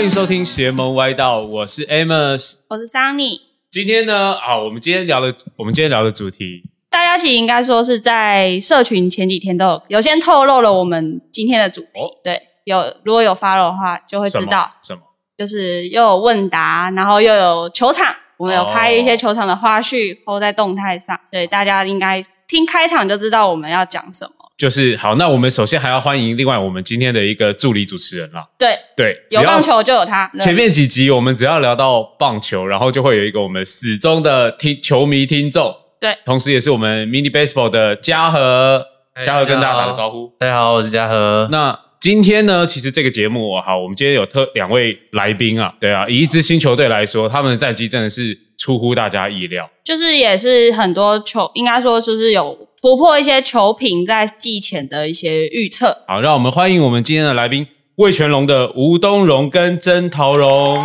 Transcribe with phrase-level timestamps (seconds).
[0.00, 2.60] 欢迎收听邪门歪道，我是 Amos。
[2.70, 3.38] 我是 Sunny。
[3.70, 15.02] 今天呢，啊，我们今天聊的，我们今天聊的主题，大家其实应该说是在社群前几天都有有先透露了我们今天的主题，哦对，有如果有 follow 的话就会知道，什么？
[15.36, 24.32] 就是又有问答，然后又有球场，我们有拍一些球场的花絮抛在动态上，所以大家应该听开场就知道我们要讲什么。
[24.60, 28.46] 就是好，那我们首先还要欢迎另外我们今天的一个助理主持人啦。
[28.58, 30.30] 对，对，有棒球就有他。
[30.38, 38.84] 前面几集我们只要聊到棒球，然后就会有一个我们死忠的听球迷听众，对，同时也是我们 mini baseball 的嘉禾，
[39.14, 40.30] 哎嘉禾跟大家打个招呼。
[40.38, 41.48] 大家好，我是嘉禾。
[41.50, 49.70] 那今天呢，其实这个节目好，我们今天有特两位来宾啊，对啊，以一支新球队来说，他们的战绩真的是出乎大家意料。
[49.82, 56.02] 就是也是很多球，应该说就是有突破一些球评在季前的一些预测。
[56.08, 60.78] 好，让我们欢迎我们今天的来宾，魏全龙的吴东荣跟曾桃荣，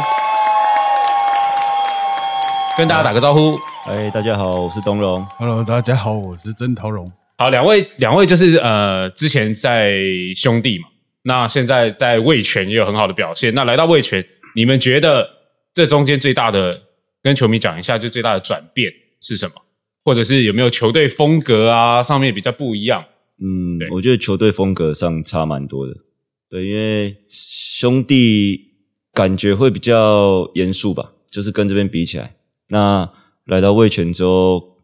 [2.78, 3.58] 跟大家打个招呼。
[3.86, 5.26] 哎，大家好，我是东荣。
[5.40, 7.10] Hello，大家好，我是曾桃荣。
[7.38, 10.02] 好，两位两位就是呃，之前在
[10.36, 10.90] 兄弟嘛，
[11.24, 13.54] 那现在在魏全也有很好的表现。
[13.54, 14.22] 那来到魏全，
[14.58, 15.30] 你们觉得
[15.74, 16.74] 这中间最大的
[17.24, 19.54] 跟球迷讲一下，就最大的转变是什么？
[20.06, 23.04] 或者是有没有球队风格啊上面比较不一样？
[23.42, 25.94] 嗯，我觉得球队风格上差蛮多的。
[26.48, 28.76] 对，因为兄弟
[29.12, 32.36] 感觉会比较严肃吧，就是跟这边比起来。
[32.70, 33.12] 那
[33.46, 34.78] 来到味全之后，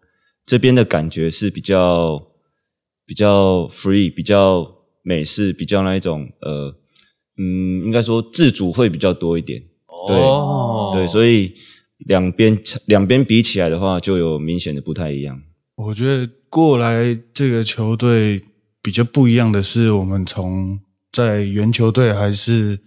[0.45, 2.27] 这边的感觉是比较
[3.05, 4.67] 比较 free，比较
[5.03, 6.75] 美式，比较那一种呃，
[7.37, 9.61] 嗯，应该说自主会比较多一点。
[10.07, 11.53] 对哦对，所以
[12.05, 15.41] 两边两边比起来的话，就有明显的不太一样。
[15.75, 18.41] 我觉得过来这个球队
[18.81, 20.79] 比较不一样的是，我们从
[21.11, 22.79] 在原球队还是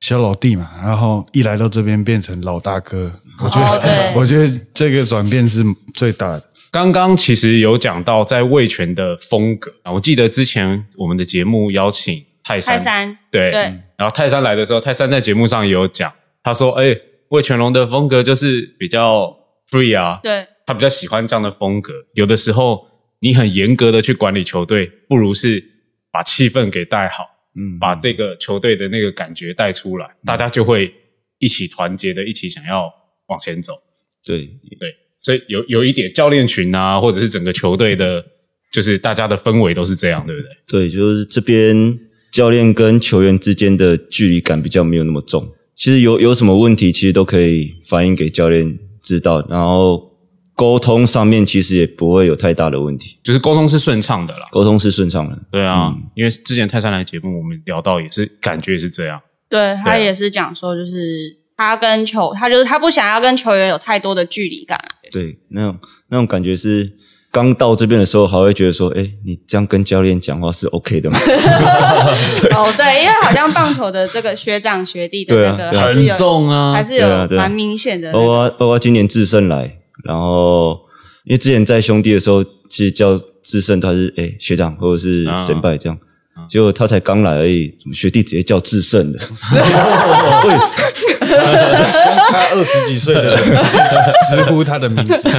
[0.00, 3.12] 小老弟嘛，然后一来到这边变成老大哥。
[3.42, 5.62] 我觉得，哦 我觉得这个转变是
[5.94, 6.44] 最大的。
[6.70, 13.60] 刚刚其实有讲到在味全的风格啊，我记得之前我们的节目邀请泰山，泰山，对对
[13.96, 16.96] 然后泰山来的时候，泰山在节目上也有讲，他说：“哎、
[17.30, 19.36] 魏全龙的风格就是比较
[19.70, 21.92] free 啊，对，他比较喜欢这样的风格。
[22.14, 22.86] 有的时候
[23.20, 25.62] 你很严格的去管理球队，不如是
[26.10, 27.24] 把气氛给带好，
[27.54, 30.94] 嗯，把这个球队的那个感觉带出来，大家就会
[31.38, 32.90] 一起团结的，一起想要
[33.28, 33.74] 往前走。
[34.24, 34.46] 对，
[34.78, 38.24] 对，所以有有一点教练群啊，或者是整个球队的，
[38.72, 40.88] 就是大家的氛围都是这样，对不对？
[40.88, 41.98] 对，就是这边
[42.32, 45.46] 教练跟球员之间的距离感比较没有那么重。
[45.78, 50.10] 其实有有什么问题，其实都可以反映给教练知道，然后
[50.56, 54.48] 沟通上面其实也不会有太大的问题，就是沟通是顺畅的啦。
[54.50, 55.38] 沟通是顺畅的。
[55.52, 59.20] 对啊，嗯因为之前泰山来节目，我们聊到也是感觉是这样。
[59.48, 60.92] 对他也是讲说，就是
[61.56, 64.90] 他跟球，他就是他不想要跟球员有太多的距离感啊。
[65.12, 65.78] 对，那种
[66.08, 66.92] 那种感觉是
[67.38, 71.18] 刚到这边的时候，还会觉得说，哎，你这样跟教练讲话是 OK 的吗？
[72.50, 76.72] 哦，对，因为好像棒球的这个学长学弟的那个对啊还是有，重啊。
[76.74, 78.26] 还是有蛮明显的那包个。
[78.26, 80.78] 括包括今年智胜来，然后
[81.24, 85.96] 因为之前在兄弟的时候，其实叫智胜他是哎学长或者是啊神拜这样，
[86.50, 89.14] 结果他才刚来而已，怎么学弟直接叫智胜
[91.52, 91.84] 的？
[92.30, 93.56] 差二十几岁的人
[94.30, 95.30] 直呼他的名字，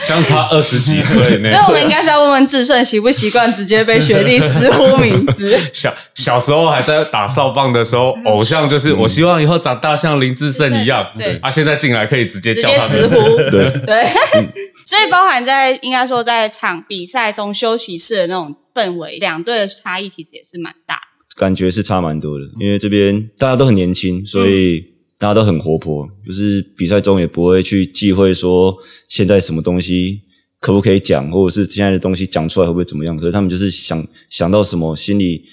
[0.00, 1.62] 相差二十几岁呢所以。
[1.66, 5.58] 我们应该是要问问志胜习不习惯直接被学弟直呼名字。
[5.72, 11.06] 小小时候还在打扫棒的时候，偶像就是我希望以后长大像林志胜一样。
[11.16, 12.88] 对啊，现在进来可以直接直接叫他的。
[12.88, 14.06] 直呼，对对，
[14.84, 21.00] 所以包含在应该说在场比赛中休息室的那种氛围，两队的差异其实也是蛮大的。
[21.34, 24.91] 感觉是差蛮多的，因为这边大家都很年轻，所以
[25.22, 30.20] 大家都很活泼，就是比赛中也不会去忌讳说现在什么东西
[30.58, 33.16] 可不可以讲，或者是现在的东西讲出来会不会怎么样。
[33.16, 35.44] 可是他们就是想想到什么，心里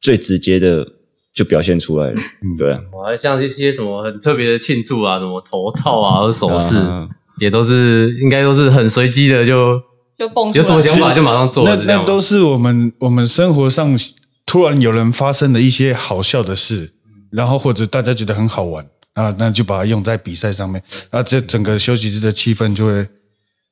[0.00, 0.88] 最直接的
[1.34, 2.14] 就表现出来了。
[2.56, 7.06] 对啊，我还像一些什么很特别的庆祝啊，什么头套啊，或者手势，啊
[7.38, 9.78] 也都是应该都是很随机的，就
[10.18, 13.98] 就蹦出来有什么想法就马上做那那都是我们我们生活上
[14.46, 16.92] 突然有人发生的一些好笑的事，
[17.30, 18.86] 然后或者大家觉得很好玩
[19.20, 23.06] 啊，那就把它用在比赛上面，那这整个休息日的气氛就会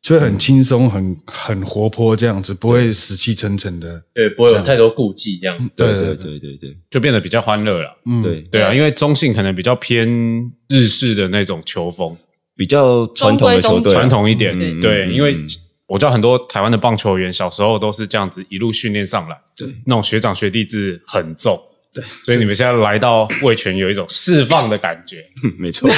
[0.00, 4.02] 就会很轻松、很很活泼这样子，不会死气沉沉的。
[4.14, 5.70] 对，不会有太多顾忌这样。
[5.74, 7.98] 对对对对对对就变得比较欢乐了。
[8.06, 10.08] 嗯，对，对啊，因为中性可能比较偏
[10.68, 12.16] 日式的那种球风，
[12.56, 14.56] 比较传统的球队啊，传统一点。
[14.58, 15.46] 嗯对，嗯因为嗯
[15.88, 21.58] 我知道很多台湾的棒球员小时候都是这样子一路训练上来，对那种学长学弟制很重。
[21.92, 25.24] 对，所以你们现在来到味全有一种释放的感觉。
[25.42, 25.88] 嗯 没错，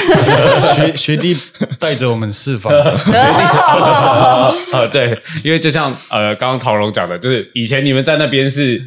[0.75, 1.35] 学学弟
[1.77, 2.97] 带着我们释放，啊
[4.91, 8.81] 对，因为就像呃，刚刚陶龙讲的，就是以前你们在那边是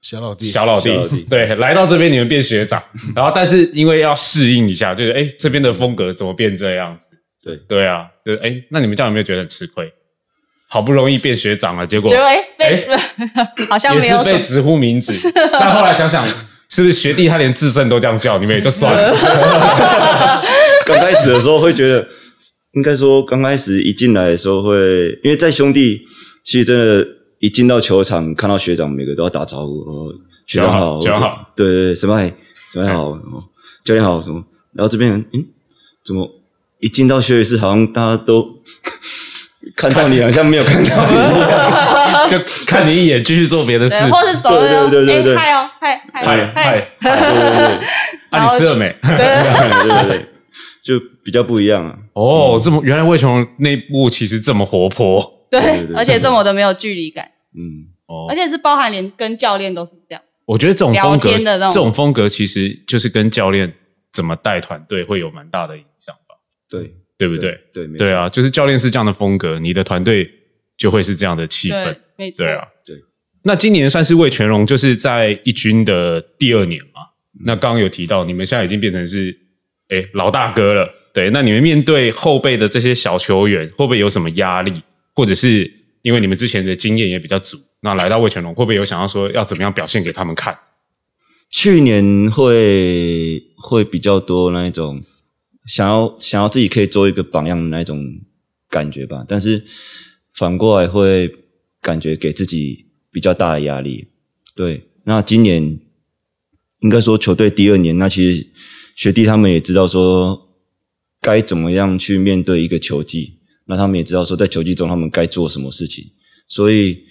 [0.00, 1.26] 小老弟，小老弟，小老弟。
[1.28, 2.82] 对，来到这边你们变学长，
[3.16, 7.16] 然后但是因为要适应一下，就是哎，这边的风格怎么变这样子？
[7.42, 7.56] 对。
[7.68, 9.92] 对啊，就是哎，那你们这样有没有觉得很吃亏？
[10.74, 12.84] 好不容易变学长了，结果结果哎被
[13.70, 15.12] 好像也是没有，被直呼名字，
[15.52, 16.26] 但后来想想，
[16.68, 19.16] 是不是学弟他连智胜都这样叫，你们也就算了。
[20.84, 22.04] 刚开始的时候会觉得，
[22.72, 24.76] 应该说刚开始一进来的时候会，
[25.22, 26.02] 因为在兄弟，
[26.42, 27.06] 其实真的，
[27.38, 30.12] 一进到球场看到学长，每个都要打招呼，哦，
[30.44, 32.32] 学长好， 学长好对对对，什么嗨，
[32.72, 33.44] 什么好，哦
[33.84, 34.42] 教练好，什么，
[34.72, 35.46] 然后这边人，嗯，
[36.04, 36.28] 怎么
[36.80, 38.44] 一进到休息室，好像大家都
[39.76, 43.98] 看到你，好像没有看到你一样， 就看你一眼，继续做别的事。
[44.00, 46.80] 对，或是走了，对对对对对哎嗨哦，嗨嗨嗨
[48.30, 48.94] 啊，你吃了没？
[49.02, 50.26] 对对对对，
[50.82, 51.96] 就比较不一样啊。
[52.14, 58.34] 哦，这么原来魏琼内部其实这么活泼对而且这么的没有距离感，嗯，哦而。
[58.34, 63.72] 且是包含连跟教练都是这样，我觉得这种风格，这种风格其实就是跟教练
[64.12, 66.34] 怎么带团队会有蛮大的影响吧，
[66.68, 66.94] 对
[67.24, 67.58] 对不对？
[67.72, 70.30] 对对啊，就是教练是这样的风格，你的团队
[70.76, 71.96] 就会是这样的气氛
[72.36, 72.96] 对啊，对。
[73.44, 77.00] 那今年算是魏全龙，就是在一军的第二年嘛。
[77.46, 79.34] 那刚刚有提到，你们现在已经变成是
[79.88, 80.90] 哎老大哥了。
[81.14, 84.82] 对，那你们面对后辈的这些小球员，会不会有什么压力？
[85.14, 85.72] 或者是
[86.02, 90.54] 因为你们之前的经验也比较足，那来到魏全龙，会不会有想要说要怎么样表现给他们看？
[91.50, 95.00] 去年会会比较多那一种
[95.66, 98.04] 想要想要自己可以做一个榜样的那种
[98.68, 99.64] 感觉吧，但是
[100.34, 101.34] 反过来会
[101.80, 104.08] 感觉给自己比较大的压力。
[104.54, 105.80] 对，那今年
[106.80, 108.46] 应该说球队第二年，那其实
[108.94, 110.48] 学弟他们也知道说
[111.20, 116.04] 该怎么样去面对一个球季，那他们也知道说在球季中他们该做什么事情，
[116.46, 117.04] 所以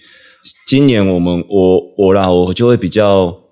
[0.66, 3.43] 今年我们我我啦，我就会比较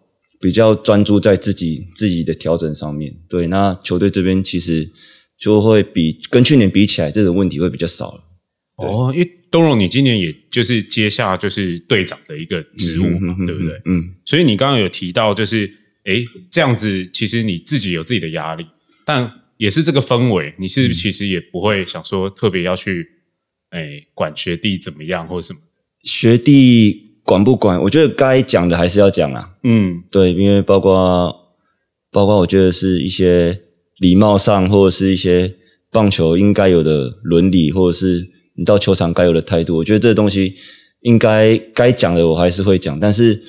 [0.42, 3.14] 比较专注在自己自己的调整上面。
[3.28, 4.90] 对，那球队这边其实
[5.38, 8.24] 就会比跟去年比起来，这种问题会比较少了。
[8.76, 13.80] 哦，因为东荣你今年也就是接下就是队长的一个职务嘛，对不对？
[13.84, 15.70] 嗯，所以你刚刚有提到，就是
[16.04, 18.66] 诶这样子，其实你自己有自己的压力，
[19.04, 23.06] 但也是这个氛围，你是不是其实也不会想说特别要去
[23.70, 25.60] 诶管学弟怎么样或者什么？
[26.02, 27.80] 学弟管不管？
[27.82, 29.50] 我觉得该讲的还是要讲啊。
[29.62, 31.34] 嗯，对，因为包括
[32.10, 33.60] 包括我觉得是一些
[33.98, 35.54] 礼貌上，或者是一些
[35.90, 40.54] 棒球应该有的伦理，或者是你到球场该有的态度，我觉得这东西
[41.00, 43.42] 应该该讲的我还是会讲，但是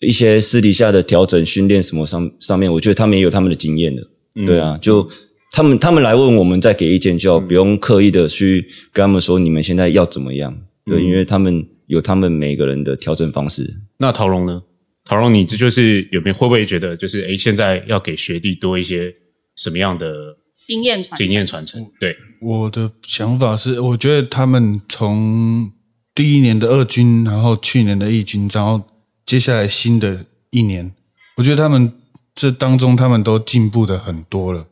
[0.00, 4.02] 一些私底下的调整、训练什么上上面，我觉得他们也有他们的经验的，
[4.46, 5.08] 对啊，就。
[5.50, 10.54] 他们他们来问我们再给意见就好，不用刻意的去跟他们说你们现在要怎么样，
[10.84, 13.78] 对，因为他们有他们每个人的调整方式。
[13.98, 14.62] 那陶龙呢？
[15.04, 19.14] 陶龙，你这就是有没有会不会觉得就是诶现在要给学弟多一些
[19.56, 20.36] 什么样的
[20.66, 21.84] 经验传经验传承？
[21.98, 25.70] 对，我的想法是，我觉得他们从
[26.14, 28.82] 第一年的二军，然后去年的一军，然后
[29.26, 30.92] 接下来新的一年，
[31.36, 31.92] 我觉得他们
[32.34, 34.66] 这当中他们都进步的很多了。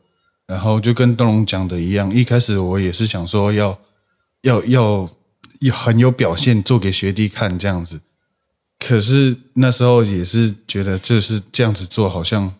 [0.45, 3.77] 然后就跟东龙讲的一样，一开始我也是想说要
[4.43, 5.09] 要要
[5.59, 7.99] 要很有表现，做给学弟看这样子。
[8.79, 12.53] 可是那时候也是觉得，就是这样子做好像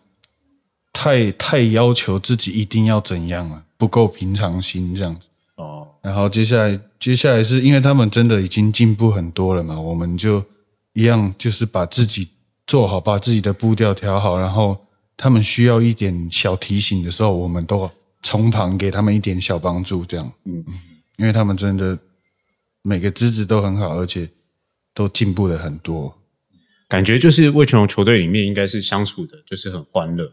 [0.92, 5.28] 太太要求自己一定要怎样了，不够平常心这样子。
[5.54, 10.44] 哦，然后接下来，接下来是因为他们真的已经进步很多了嘛，我们就
[10.92, 12.28] 一样，就是把自己
[12.66, 14.76] 做好，把自己的步调调好，然后
[15.16, 17.88] 他们需要一点小提醒的时候，我们都
[18.22, 20.64] 从旁给他们一点小帮助，这样，嗯，
[21.16, 21.96] 因为他们真的
[22.88, 24.30] 每个资质都很好，而且
[24.94, 26.16] 都进步了很多。
[26.88, 30.32] 感觉就是魏全龙球队里面应该是相处的，就是很欢乐。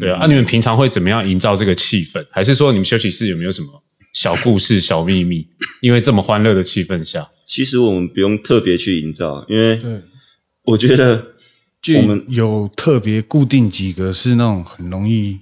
[0.00, 2.26] 对啊，那、你们平常会怎么样营造这个气氛？
[2.32, 3.68] 还是说你们休息室有没有什么
[4.12, 5.46] 小故事、小秘密？
[5.82, 10.00] 因为这么欢乐的气氛下，其实我们不用特别去营造，因为对，
[10.64, 11.34] 我觉得
[11.80, 15.38] 就我们有特别固定几个是那种很容易、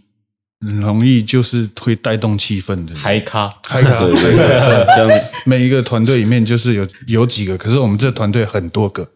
[0.65, 3.53] 很容易就是会带动气氛的，嗨咖。
[3.67, 5.11] 嗨咖，对 对对，像
[5.45, 9.07] 每一个团队里面就是有有几个，可是我们这团队很多个，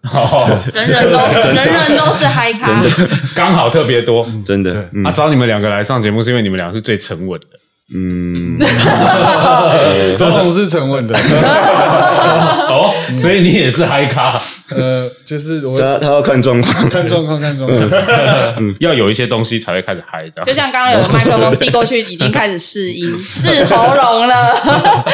[0.74, 2.72] 人人都人人都是嗨咖，
[3.34, 4.26] 刚好特别多。
[4.44, 5.04] 真的，嗯。
[5.06, 7.46] 啊，找你们两个来上节目是因为你们俩是最沉稳的，
[7.94, 8.58] 嗯，
[10.16, 11.14] 东龙是沉稳的，
[12.68, 16.88] 哦，所以你也是嗨咖，呃，就是我他他要看状况。
[16.88, 17.90] 看状况，看状况。
[18.80, 20.52] 要有一些东西才会开始嗨，这样就。
[20.54, 25.04] 像刚刚有个麦克风递过去，已经开始试音、 试喉咙了。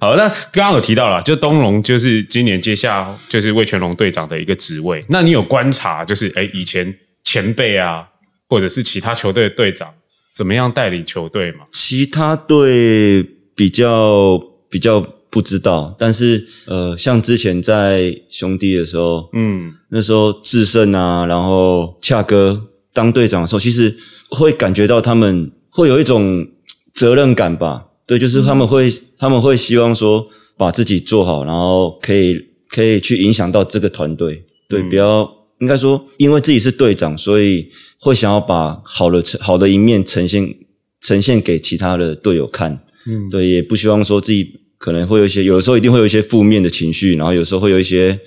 [0.00, 5.04] 好，那刚刚有提到了，就东龙就是今年接下就是魏全龙队长的一个职位。
[5.08, 8.04] 那你有观察，就是哎，以前前辈啊，
[8.48, 9.88] 或者是其他球队的队长
[10.34, 11.60] 怎么样带领球队嘛？
[11.70, 13.22] 其他队
[13.54, 23.96] 比较比较不知道，但是呃，像之前在兄弟的时候，嗯，那时候智胜啊，然后恰哥当队长的时候，其实
[24.28, 26.46] 会感觉到他们会有一种
[26.92, 27.86] 责任感吧。
[28.06, 30.26] 对，就是他们会、他们会希望说
[30.58, 34.44] 把自己做好，然后可以可以去影响到这个团队。
[34.68, 35.30] 对，比较
[35.60, 40.54] 应该说，因为自己是队长，所以会想要把好的好的一面呈现
[41.00, 42.78] 呈现给其他的队友看。
[43.06, 48.18] 嗯，对，也不希望说自己可能会有一些，有的时候一定会有一些负面的情绪，然后有时候会有一些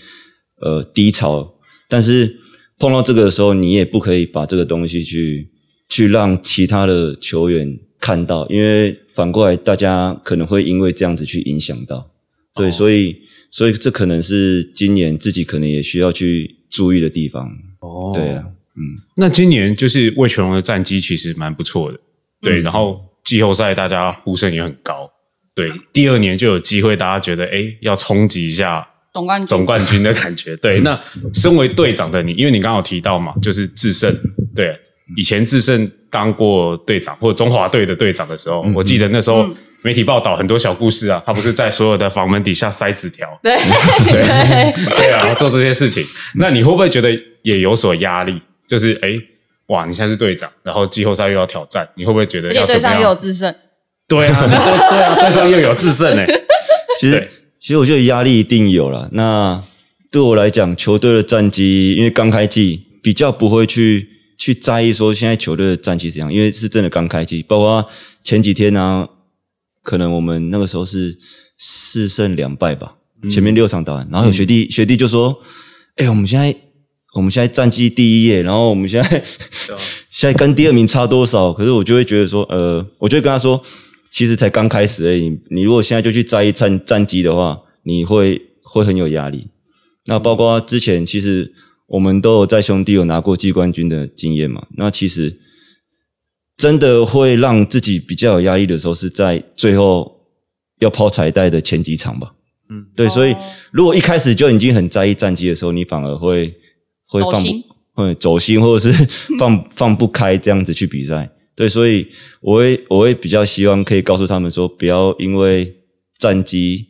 [0.62, 1.56] 呃低潮，
[1.90, 2.38] 但是
[2.80, 5.50] 碰到这个的时候，你也不可以把这个东西去
[5.90, 12.12] 去让其他的球员看到，因为反过来大家可能会因为这样子去影响到，
[12.54, 13.16] 对，所以
[13.50, 17.50] 所以这可能是今年自己可能也需要去注意的地方。
[17.80, 18.12] 哦。
[18.14, 18.44] 对啊，
[18.76, 19.02] 嗯。
[19.16, 22.00] 那今年就是魏全龙的战绩其实蛮不错的，
[22.42, 25.10] 对，然后季后赛大家呼声也很高，
[25.54, 29.48] 对，第二年就有机会，大家觉得哎要冲击一下总冠军。
[29.48, 30.56] 总冠军的感觉。
[30.58, 30.98] 对， 那
[31.34, 34.16] 身为队长的你，因为你刚刚有提到嘛，就是智胜，
[34.56, 34.78] 对，
[35.18, 39.50] 以前智胜当过队长或者中华队的队长的时候，我记得那时候
[39.82, 43.58] 媒体报道很多小故事啊，他不是在所有的房门底下塞纸条， 对
[44.06, 45.12] 对，对。
[45.12, 46.04] 啊，做这些事情，
[46.36, 47.10] 那你会不会觉得
[47.42, 48.40] 也有所压力？
[48.68, 49.16] 就是哎，
[49.68, 53.02] 哇，你现在是队长，然后季后赛又要挑战，你会不会觉得要怎么样？
[53.02, 53.54] 又有制胜，
[54.08, 54.50] 对啊，对
[54.90, 56.26] 对啊，队上又有制胜哎，
[57.02, 57.30] 其实
[57.60, 59.10] 其实我觉得压力一定有了。
[59.14, 59.64] 那
[60.12, 64.08] 对我来讲，球队的战绩，因为刚开季比较不会去
[64.38, 67.42] 去在意说现在球队的战绩怎样，因为是真的刚开季。
[67.44, 67.90] 包括
[68.22, 69.10] 前几天呢、
[69.82, 71.18] 可能我们那个时候是
[71.58, 72.96] 四胜两败吧，
[73.32, 75.42] 前面六场打完，然后有学弟、学弟就说
[75.98, 76.56] ：“哎、我们现在
[77.16, 79.24] 我们现在战绩第一耶，然后我们现在
[80.12, 83.64] 现在跟第二名差多少？”可是我就会觉得说，呃，我就会跟他说，
[84.12, 85.30] 其实才刚开始而已。
[85.30, 89.48] 你你如果现在就去在意战战绩的话，你会会很有压力。
[90.08, 91.54] 那包括之前其实
[91.88, 94.68] 我们都有在兄弟有拿过季冠军的经验嘛。
[94.78, 95.40] 那其实
[96.58, 100.20] 真的会让自己比较有压力的时候，是在最后
[100.80, 102.34] 要抛彩带的前几场吧。
[102.70, 103.40] 嗯，对，所以哦
[103.72, 106.54] 如果一开始就已经很在意战绩的时候，你反而会
[107.08, 107.48] 会放不
[108.04, 109.08] 会走心，或者是
[109.40, 111.30] 放 放不开这样子去比赛。
[111.56, 112.06] 对，所以
[112.42, 115.74] 我会我会比较希望可以告诉他们说，不要因为
[116.18, 116.88] 战绩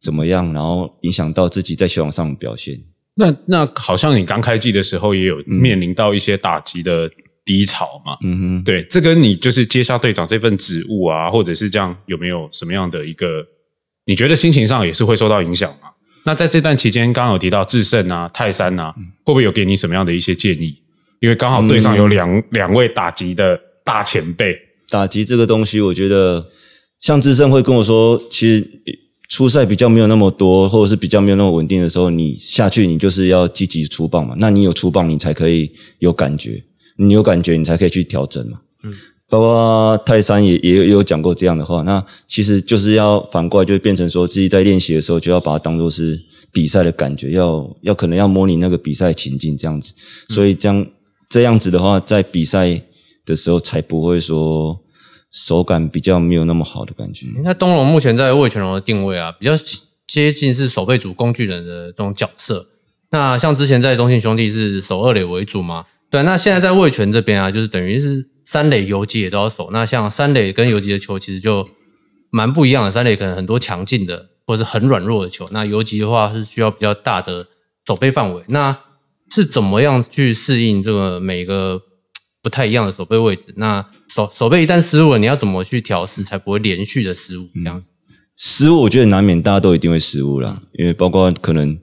[0.00, 2.80] 怎么样，然后影响到自己在球场上的表现。
[3.14, 7.08] 那那好像你刚开季的时候也有面临到一些打击的
[7.44, 8.16] 低潮嘛？
[8.24, 8.64] 嗯哼。
[8.64, 13.44] 对，这跟你就是接下队长这份职务啊，或者是这样，有没有什么样的一个？
[14.06, 15.90] 你觉得心情上也是会受到影响吗？
[16.24, 20.76] 那在这段期间，刚刚有提到智胜啊、泰山啊，会不会有给你什么样的一些建议？
[21.20, 24.58] 因为刚好队上有两、两位打击的大前辈，
[24.88, 26.46] 打击这个东西，我觉得
[27.00, 28.66] 像智胜会跟我说，其实
[29.28, 34.34] 初赛比较没有那么多，或者是比较没有那么稳定的时候，你下去你就是要积极出棒嘛。
[34.38, 36.62] 那你有出棒，你才可以有感觉，
[36.96, 38.60] 你有感觉，你才可以去调整嘛。
[38.82, 38.94] 嗯，
[39.30, 41.82] 包括泰山也也有也有讲过这样的话。
[41.82, 46.20] 那其实就是要反过来，就变成说自己在练习的时候，就要把它当做是
[46.52, 49.94] 比赛的感觉，要要可能要模拟那个比赛情境这样子。
[50.28, 50.86] 所以这样
[51.28, 52.82] 这样子的话，在比赛
[53.24, 54.78] 的时候才不会说
[55.30, 57.26] 手感比较没有那么好的感觉。
[57.44, 59.52] 那东龙目前在魏全龙的定位啊，比较
[60.08, 62.66] 接近是守备组工具人的这种角色。
[63.12, 65.84] 那像之前在中信兄弟是守二垒为主嘛？
[66.10, 69.70] 对，那现在在魏全这边啊，就是等于是三垒游击也都要守。
[69.72, 71.68] 那像三垒跟游击的球其实就
[72.32, 77.46] 蛮不一样的，三垒可能很多强劲的或者是很软弱的球，那游击的话是需要比较大的
[77.86, 78.42] 守备范围。
[78.48, 78.76] 那
[79.32, 81.80] 是怎么样去适应这个每个
[82.42, 83.54] 不太一样的守备位置？
[83.54, 87.48] 那守守备一旦失误了，你要怎么去调试才不会连续的失误？
[87.54, 87.90] 这样子。
[88.36, 91.78] 失误，我觉得难免大家都一定会失误啦，因为包括可能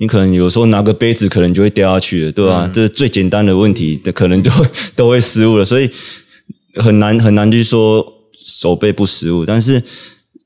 [0.00, 4.66] 你可能有时候拿个杯子，可能就会掉下去了，对吧、这是最简单的问题，的可能就会
[4.96, 5.90] 都会失误了，所以
[6.76, 8.02] 很难很难去说
[8.46, 9.82] 手背不失误，但是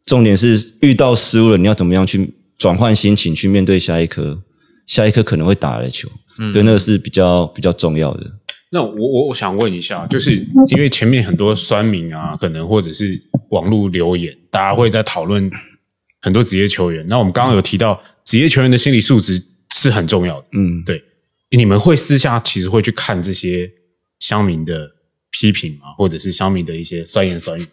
[0.04, 4.42] 重点是遇到失误了，你要怎么样去转换心情，去面对下一颗
[4.88, 6.08] 下一颗可能会打来的球，
[6.52, 8.26] 对，那个是比较比较重要的。
[8.72, 10.34] 那我我我想问一下，就是
[10.70, 15.48] 因为前面很多酸民啊，可能或者是网络留言，大家会在讨论
[16.20, 17.06] 很多职业球员。
[17.06, 19.42] 那我们刚刚有提到，职业球员的心理素质
[19.74, 20.46] 是很重要的。
[20.52, 21.02] 嗯，对，
[21.50, 23.70] 你们会私下其实会去看这些
[24.20, 24.90] 乡民的
[25.30, 25.92] 批评吗？
[25.96, 27.66] 或者是乡民的一些酸言酸语，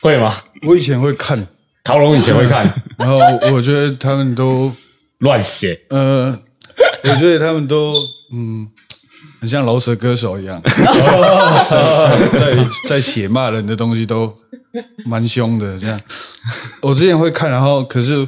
[0.00, 0.34] 会吗？
[0.62, 1.46] 我以前会看，
[1.84, 3.18] 陶龙以前会看 然后
[3.52, 4.72] 我觉得他们都
[5.20, 6.38] 乱写，呃，
[7.04, 7.94] 我觉得他们都
[8.32, 8.68] 嗯，
[9.40, 10.60] 很像饶舌歌手一样，
[11.70, 14.36] 在在在写骂人的东西都
[15.04, 15.78] 蛮凶的。
[15.78, 16.00] 这样，
[16.82, 18.26] 我之前会看，然后可是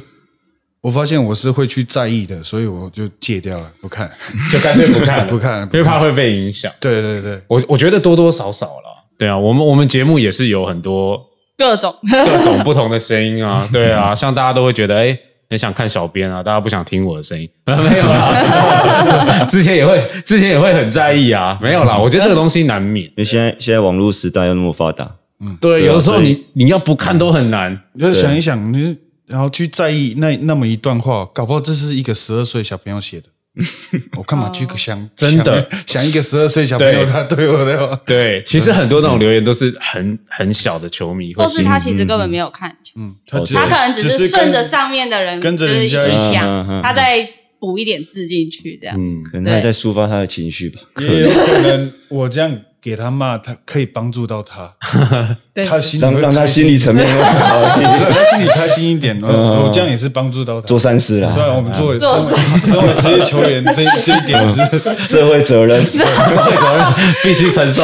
[0.81, 4.09] 我发现我是会去在意的，所以我就戒掉了，不看。
[4.51, 5.25] 就干脆不看了。
[5.27, 6.71] 不看因为怕会被影响。
[6.79, 11.21] 对对对，我我觉得多多少少了，对啊，我们我们节目也是有很多
[11.57, 15.19] 各种 各种不同的声音啊，对啊，像大家都会觉得，哎，
[15.49, 25.11] 很想看小编啊，大家不想听我的声音，没有啦，之前也会，之前也会很在意啊，没有啦，我觉得这个东西难免，因为现在现在网络时代又那么发达，
[25.59, 28.95] 对，对啊有的时候你你要不看都很难，就是想一想，你
[29.29, 33.27] 然后去在意那那么一段话，搞不好这是一个十二岁小朋友写的。
[34.15, 35.67] 我干嘛去想真的。
[35.85, 46.81] 想想一个十二岁小朋友他对我的话，对，其实很多那种留言都是很很小的球迷，或是他其实根嗯本没有看球，他只他可能只是顺着上面的人跟着人家嗯嗯讲，嗯。
[46.83, 47.27] 他再
[47.59, 48.95] 补一点字进去，这样。
[48.97, 50.79] 嗯，可能他在抒发他的情绪吧。
[51.01, 54.71] 也有可能我这样给他骂，他可以帮助到他，
[55.67, 57.05] 他心里让让他心理层面。
[57.05, 59.27] 会好一点，让他心里开心一点，我
[59.67, 60.67] 我这样也是帮助到他。
[60.67, 65.85] 做善事啦，对啊，我们作为做身为身为职业球员， 这这一点是社会责任。
[65.85, 65.97] 社
[66.43, 66.85] 会责任。
[67.23, 67.83] 必须承受。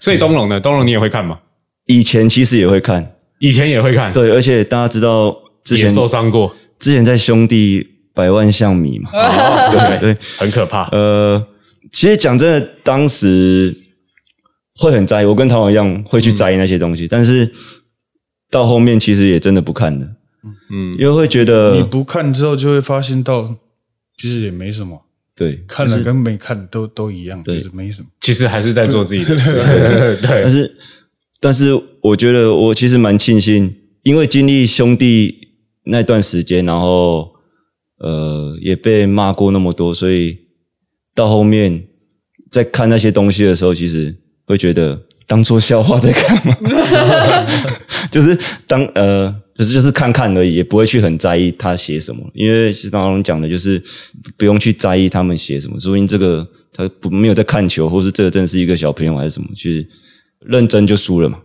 [0.00, 0.58] 所以东龙呢？
[0.58, 1.38] 东龙你也会看吗？
[1.86, 9.10] 以前其实也会看，以前也会看，对，而且大家知道之前受伤过，之前在兄弟百万象迷嘛，
[9.70, 10.88] 对对，很可怕。
[10.90, 11.40] 呃，
[11.96, 13.74] 其实讲真的，当时
[14.74, 17.50] 会很在意，我跟唐王一样会去在意那些东西，但是
[18.50, 20.06] 到后面其实也真的不看了，
[20.70, 23.56] 嗯，因为会觉得你不看之后就会发现到，
[24.18, 28.08] 其实也没什么，对，看了跟没看都都一样，就对是没什么。
[28.20, 29.58] 其实还是在做自己的事。
[30.22, 30.76] 但对， 是
[31.40, 35.48] 但是我觉得我其实蛮庆幸，因为经历兄弟
[35.84, 37.32] 那段时间，然后
[37.96, 40.40] 呃也被骂过那么多，所以
[41.16, 41.82] 到后面
[42.52, 44.14] 在看那些东西的时候，其实
[44.46, 46.56] 会觉得当做笑话在看嘛，
[48.12, 49.34] 就是当呃。
[49.58, 53.82] 就是就是看看而已，也不会去很在意他写什么，因为是刚刚讲的，就是
[54.36, 59.88] 不用去在意他们写什么，说明这个他不没有在看球，或是这个真的是一个小朋友还是什么，去
[60.44, 61.38] 认真就输了嘛。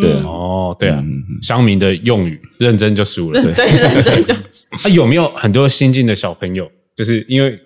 [0.00, 1.00] 对啊，哦，对啊，
[1.40, 3.40] 乡民的用语，认真就输了。
[3.40, 4.66] 对， 对，认真就是。
[4.82, 6.68] 啊，有没有很多新进的小朋友？
[6.96, 7.56] 就是因为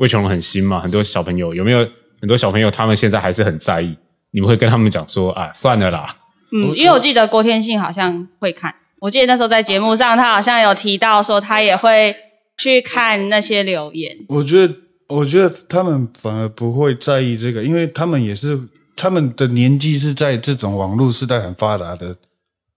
[0.00, 1.86] 魏琼很新嘛，很多小朋友有没有
[2.20, 3.94] 很多小朋友他们现在还是很在意？
[4.30, 6.06] 你们会跟他们讲说啊，算了啦，
[6.52, 12.16] 嗯，因为我记得郭天信好像会看，我记得那时候在节目上，他好像有提到说他也会
[12.56, 14.16] 去看那些留言。
[14.28, 14.74] 我觉得，
[15.08, 18.58] 我觉得他们反而不会在意这个，因为他们也是
[18.96, 22.16] 他们的年纪是在这种网络时代很发达的，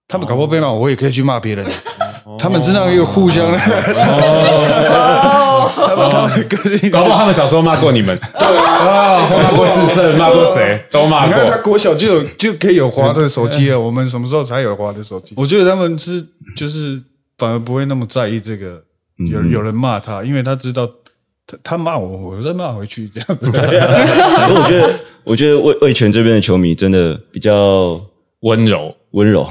[0.09, 1.65] 他们搞不好被骂，我也可以去骂别人。
[2.39, 11.73] 他们是那个互相的，哦，他们他们的个性搞不好他们小时候骂过你们，对啊，骂过智胜，骂过谁，都骂你看他过。
[11.73, 15.33] 国小就有就可以有滑的手机了，我们什么时候才有滑的手机？
[15.37, 17.01] 我觉得他们是就是
[17.37, 18.81] 反而不会那么在意这个，
[19.29, 20.89] 有有人骂他，因为他知道
[21.45, 23.51] 他他骂我，我再骂回去这样子。
[23.51, 23.67] 可是
[24.53, 24.93] 我觉得，
[25.25, 27.99] 我觉得魏魏权这边的球迷真的比较
[28.41, 29.49] 温柔，温柔。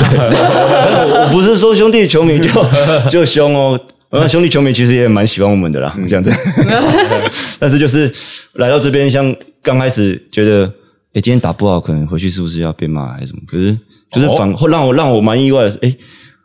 [0.00, 2.48] 我我不是说兄弟球迷就
[3.10, 6.30] 就凶哦，那兄弟球迷其实也蛮喜欢我们的啦，这样子。
[7.58, 8.12] 但是就是
[8.54, 10.64] 来到这边，像刚开始觉得，
[11.14, 13.40] 哎，今天打不好，可能回去是不是要被骂还是什么？
[13.46, 13.76] 可是
[14.12, 15.94] 就是反会让我让我蛮意外的是，哎，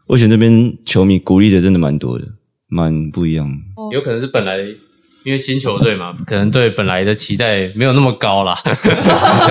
[0.07, 2.25] 魏权这边球迷鼓励的真的蛮多的，
[2.67, 3.49] 蛮不一样。
[3.91, 4.57] 有可能是本来
[5.23, 9.49] 因为新球队嘛，可能对本来的期待没有那么高啦， 然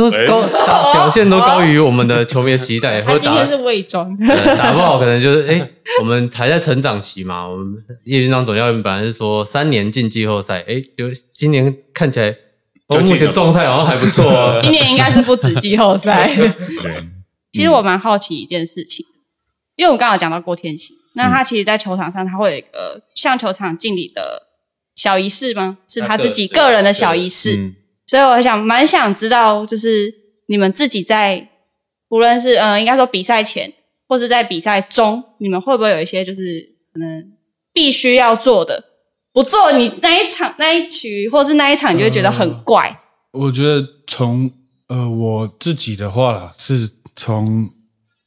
[0.00, 5.68] 后说高打表现都高于我们的球迷的期待，或者打他今天是伪装，呃 打不好，可能就是哎、
[6.00, 7.46] 我们还在成长期嘛。
[7.46, 7.74] 我们
[8.04, 12.30] 叶军长总教练本来是说三年进季后赛，哎、就今年看起来，
[12.86, 14.56] 哦，就进了目前状态好像还不错哦。
[14.62, 16.32] 今年应该是不止季后赛。
[16.82, 17.04] 对，
[17.52, 19.04] 其实我蛮好奇一件事情，
[19.76, 24.44] 因为我刚刚有讲到郭天喜，那他其实，在球场上他会有一个像球场敬礼的
[24.96, 25.76] 小仪式吗？
[25.86, 27.56] 是他自己个人的小仪式。
[27.56, 27.74] 嗯，
[28.12, 30.12] 所以我想蛮想知道，就是
[30.48, 31.48] 你们自己在
[32.10, 33.72] 无论是呃，应该说比赛前
[34.06, 37.24] 或是在比赛中，你们会不会有一些就是可能
[37.72, 38.84] 必须要做的，
[39.32, 43.00] 不做你那一场那一局或是那一场，你就会觉得很怪。
[43.30, 44.52] 我觉得从
[44.88, 47.70] 呃我自己的话啦，是从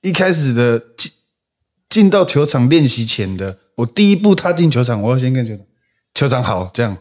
[0.02, 1.12] 一开始的进
[1.88, 5.56] 进到球场练习前的，我第一步踏进球场，我要先跟球
[6.16, 6.98] 球场好这样，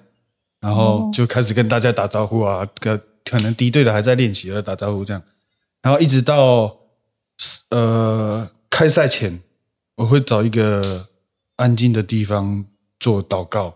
[0.65, 5.23] 然后就开始跟大家打招呼啊，可可能敌对的还在练习要打招呼这样，
[5.83, 6.75] 然后一直到
[7.69, 9.41] 呃开赛前，
[9.97, 11.09] 我会找一个
[11.57, 12.65] 安静的地方
[12.99, 13.75] 做祷告。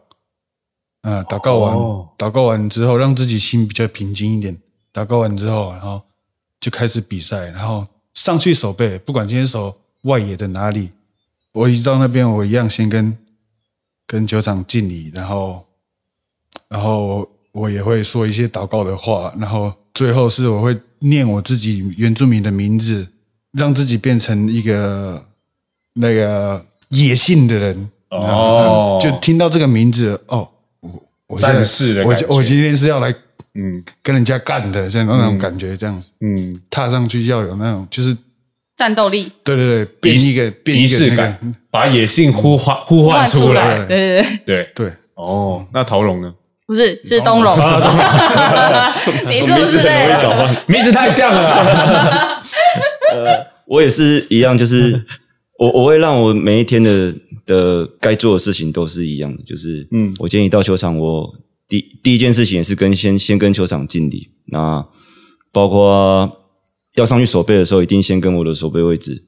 [1.03, 1.77] 嗯，祷告完，
[2.17, 4.59] 祷告完之后，让自己心比较平静一点。
[4.93, 6.03] 祷告完之后，然后
[6.59, 10.91] 就开始比赛，然后上去守备，不管今天守外野的哪里，
[11.53, 13.17] 我一到那边，我一样先跟
[14.07, 15.68] 跟球场敬礼，然后
[16.69, 23.07] 然后我也会说一些祷告的话，然后最后是我会念我自己原住民的名字，
[23.53, 25.25] 让自己变成一个
[25.95, 27.91] 那个野性的人。
[28.11, 28.99] 哦。
[29.01, 30.49] 就听到这个名字，哦，
[31.27, 33.11] 我战士的我我今天是要来
[33.55, 36.11] 嗯跟人家干的，像那种感觉，这样子。
[36.21, 38.17] 嗯，踏上去要有那种，就是
[38.77, 39.31] 战斗力。
[39.43, 43.85] 对对对，变一个变仪一个那个式感，把野性呼唤呼唤出来。
[43.87, 44.23] 对对。
[44.23, 46.35] 对，对，对，哦，那陶龙呢？
[46.69, 47.57] 不是是东龙，
[49.27, 50.15] 你是不是嘞？
[50.67, 51.49] 名字太像了。
[51.49, 52.45] 啊。
[53.67, 55.03] 我也是一样，就是
[55.59, 57.15] 我我会让我每一天的
[57.47, 61.35] 的该做的事情都是一样的，就是嗯，我今天一到球场，我
[61.67, 64.87] 第第一件事情也是跟先先跟球场敬礼，那
[65.51, 66.31] 包括
[66.97, 69.23] 要上去守备的时候，一定先跟我的守备位置，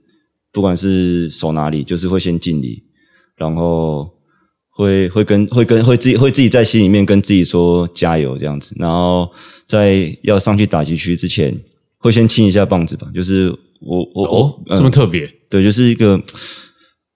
[0.52, 2.84] 不管是守哪里，就是会先敬礼，
[3.36, 4.10] 然后
[4.80, 9.30] 会会跟会跟会自己会自己在心里面跟自己说加油这样子，然后
[9.66, 11.54] 在要上去打击区之前，
[11.98, 15.30] 会先亲一下棒子吧，就是我我我、哦，嗯这么特别。
[15.50, 16.18] 对，就是一个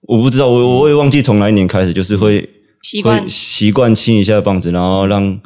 [0.01, 2.47] 我不知道，我我也忘记从哪一年开始，就是会
[2.83, 5.39] 习惯习惯亲一下棒子，然后让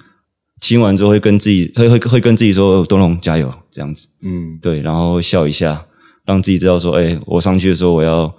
[0.60, 5.86] 亲完之后会跟自己会会会跟自己说东龙加油这样子，嗯，对，然后笑一下，
[6.26, 8.36] 让自己知道说，哎，我上去的时候我要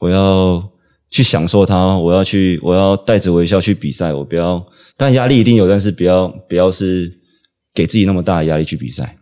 [0.00, 0.68] 我要
[1.10, 4.64] 去享受它，我要去我要带着微笑去比赛，我不要，
[4.96, 7.12] 但压力一定有，但是不要不要是
[7.74, 9.16] 给自己那么大的压力去比赛，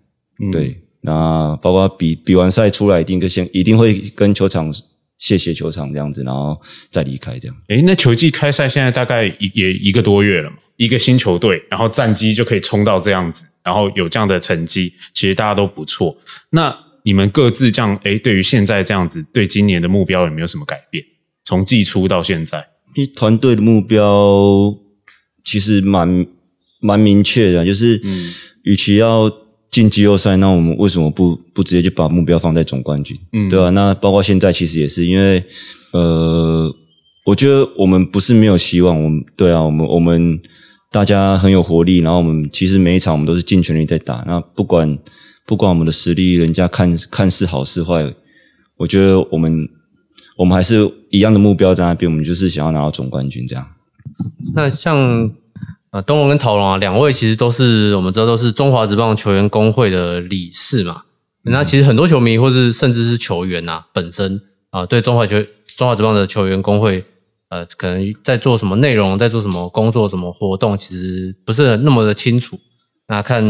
[0.52, 4.72] 对，那包括比比完赛出来，一定跟先一定会跟球场
[5.16, 7.56] 谢谢球场这样子，然后再离开这样。
[7.68, 16.16] 诶，那球季开赛现在大概一也一个多月了嘛，一个新球队，然后战绩就可以冲到这样子，然后有这样的成绩，其实大家都不错。
[16.50, 21.02] 那你们各自这样，诶，对于现在这样子，对今年的目标有没有什么改变？
[21.48, 24.76] 从季初到现在，因为团队的目标
[25.42, 26.26] 其实蛮
[26.78, 27.98] 蛮明确的，就是
[28.64, 29.32] 与其要
[29.70, 33.18] 进季后赛，那我们为什么不不直接就把目标放在总冠军？
[33.32, 35.42] 嗯，对吧、那包括现在其实也是，因为
[35.94, 36.70] 呃，
[37.24, 40.38] 我觉得我们不是没有希望，我们对啊，我们我们
[40.92, 44.22] 大家很有活力，然后我们其实每一场我们都是尽全力在打。
[44.26, 44.98] 那不管
[45.46, 48.12] 不管我们的实力，人家看看是好是坏，
[48.76, 49.66] 我觉得我们
[50.38, 53.68] 我们还是一样的目标在那边，我们就是想要拿到总冠军这样。
[54.54, 55.28] 那像
[55.90, 61.02] 呃东龙跟陶龙啊，两位其实都是我们知道都是中华职棒球员工会的理事嘛。
[61.42, 65.42] 那其实很多球迷或是甚至是球员呐、本身啊、对中华球
[65.76, 67.02] 中华职棒的球员工会，
[67.48, 72.60] 呃，可能在做什么内容，在做什么工作、什么活动，其实不是那么的清楚。
[73.08, 73.42] 那看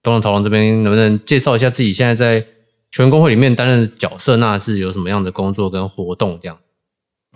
[0.00, 2.46] 东龙、陶龙这边能不能介绍一下自己现在在
[2.94, 6.56] 球员工会里面担任角色，那是有什么样的工作跟活动这样？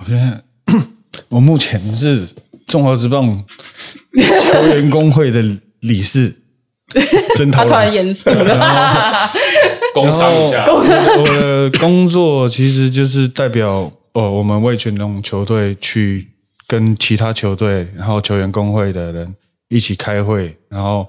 [0.01, 0.41] 我现在
[1.31, 2.29] 我目前是
[2.69, 3.45] 中华职棒
[4.15, 5.43] 球员工会的
[5.81, 6.37] 理事，
[7.35, 7.95] 真讨他突然论。
[7.97, 9.29] 严肃了，
[9.93, 16.29] 工商一下，我的工作其实就是代表呃我们为全龙球队去
[16.69, 19.35] 跟其他球队，然后球员工会的人
[19.69, 21.09] 一起开会，然后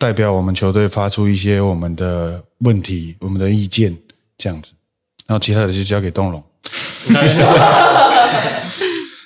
[0.00, 3.96] 代表我们球队发出一些我们的问题、我们的意见
[4.36, 4.72] 这样子，
[5.26, 6.42] 然后其他的就交给东龙。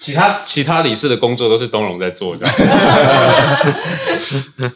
[0.00, 2.46] 其他其他理事的工作都是东龙在做的。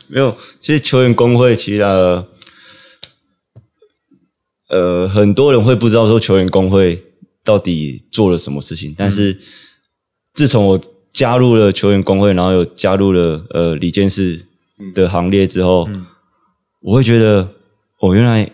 [0.08, 2.28] 没有，其实球员工会其实呃，
[4.68, 7.02] 呃，很多人会不知道说球员工会
[7.42, 9.40] 到底做了什么事情，但是
[10.34, 10.78] 自从我
[11.12, 14.46] 加入了球员工会，然后又加入了呃李监事
[14.94, 15.88] 的行列之后，
[16.80, 17.51] 我会觉得
[18.02, 18.50] 哦，原来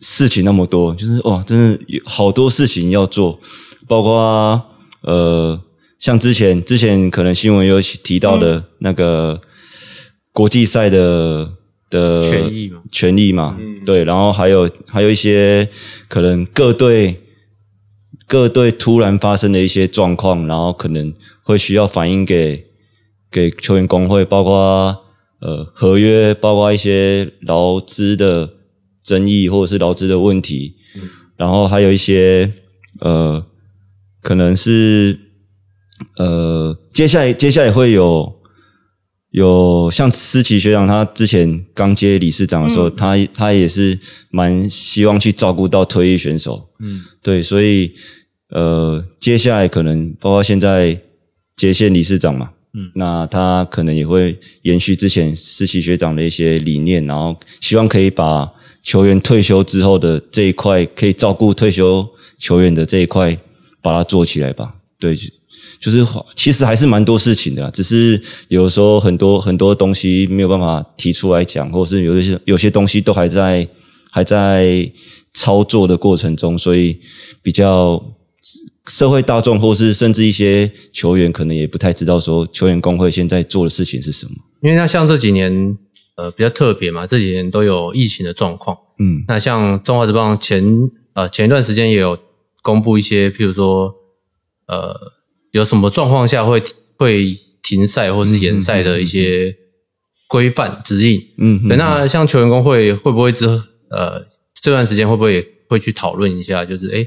[0.00, 3.40] 事情那么多，就是哇，真的有好多事情要做，
[3.88, 4.62] 包括
[5.00, 5.58] 呃，
[5.98, 9.40] 像之前之前可能新闻有提到的那个
[10.30, 11.54] 国际赛的
[11.88, 12.82] 的权益嘛。
[12.92, 15.66] 权益嘛，对，然后还有还有一些
[16.06, 17.22] 可能各队
[18.26, 22.66] 各队突然发生的一些状况，然后可能会需要反映给
[23.30, 25.06] 给球员工会，包括
[25.40, 28.54] 呃合约，包括一些劳资的
[29.02, 30.76] 争议或者是劳资的问题，
[31.36, 32.52] 然后还有一些
[33.00, 33.44] 呃
[34.22, 35.18] 可能是
[36.16, 38.38] 呃接下来接下来会有。
[39.32, 43.96] 有像思琪学长，他之前刚接理事长的时候，他他也是
[44.32, 47.94] 蛮希望去照顾到退役选手，嗯，对，所以
[48.48, 51.00] 呃，接下来可能包括现在
[51.54, 58.50] 接线理事长嘛，嗯，那他可能也会延续之前思琪学长的一些理念，然后希望可以把
[58.82, 63.36] 球员退休之后的这一块，可以照顾退休球员的这一块，
[63.82, 65.16] 把它做起来吧，对。
[65.78, 73.66] 就是其实还是蛮多事情的，只是有时候很多很多东西没有办法提出来讲，或者是有一些有些东西都还在
[74.10, 74.90] 还在
[75.32, 77.00] 操作的过程中，所以
[77.42, 78.02] 比较
[78.90, 84.32] 社会大众或是甚至一些球员可能也不太知道说球员工会现在做的事情是什么。
[84.62, 85.78] 因为那像这几年
[86.16, 92.18] 呃比较特别嘛，这几年都有疫情的状况，嗯，那像中华职棒前呃前一段时间也有
[92.62, 93.94] 公布一些，譬如说
[94.66, 95.12] 呃。
[95.52, 96.62] 有什么状况下会
[96.96, 99.52] 会停赛或是延赛的一些
[100.28, 101.20] 规范指引？
[101.38, 101.76] 嗯，对。
[101.76, 103.48] 那像球员工会会不会之
[103.90, 104.24] 呃
[104.62, 106.64] 这段时间会不会会去讨论一下？
[106.64, 107.04] 就是哎，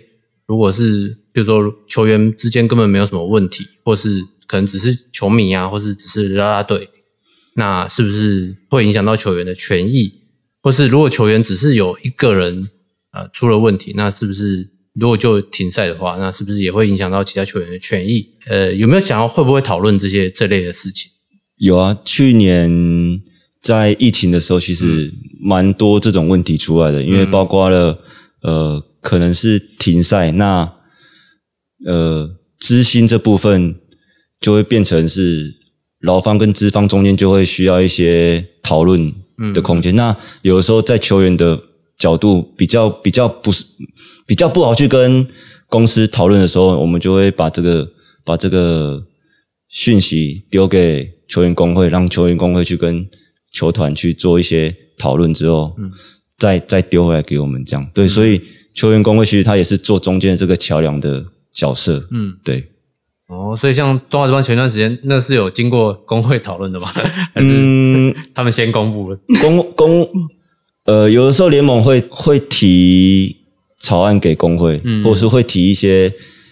[0.47, 6.89] 如果是比如说球员之间根本没有什么问题，或是可能只是球迷啊，或是只是拉拉队，
[7.55, 10.19] 那是不是会影响到球员的权益？
[10.61, 12.67] 或是如果球员只是有一个人
[13.11, 14.69] 啊出了问题，那是不是？
[14.93, 18.29] 如果就停赛的话，那是不是也会影响到其他球员的权益？
[18.45, 21.09] 呃，有没有想要会不会讨论这些这类的事情？
[21.57, 23.19] 有啊，去年
[23.59, 28.03] 在疫情的时候，其实蛮多这种问题出来的，因为包括了
[28.43, 30.73] 呃，可能是停赛，那
[31.85, 33.75] 呃，资薪这部分
[34.41, 35.53] 就会变成是
[35.99, 39.13] 劳方跟资方中间就会需要一些讨论
[39.53, 39.95] 的空间。
[39.95, 41.61] 那有的时候在球员的
[41.97, 43.63] 角度比较比较不是。
[44.25, 45.27] 比较不好去跟
[45.67, 47.91] 公司讨论的时候，我们就会把这个
[48.23, 49.05] 把这个
[49.67, 53.05] 讯息丢给球员工会，让球员工会去跟
[53.51, 55.91] 球团去做一些讨论之后，嗯，
[56.37, 57.85] 再再丢回来给我们这样。
[57.93, 58.41] 对，所以
[58.73, 62.07] 球员工会其实他也是做中间这个桥梁的角色。
[62.11, 62.67] 嗯，对。
[63.27, 66.87] 哦，所以像中华职棒前段时间，那是有经过工会讨论的吗？
[67.33, 69.17] 还是他们先公布了？
[69.41, 70.07] 公公
[70.85, 73.37] 呃，有的时候联盟会会提。
[73.79, 76.09] 草案给工会，或者是会提一些